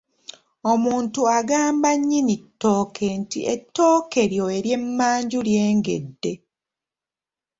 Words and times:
Omuntu 0.71 1.19
agamba 1.37 1.89
nnyinni 1.97 2.35
ttooke 2.43 3.05
nti 3.21 3.39
ettooke 3.53 4.21
lyo 4.31 4.45
ery'emmanju 4.57 5.39
lyengedde. 5.47 6.31